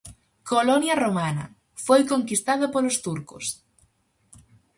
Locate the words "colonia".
0.51-0.95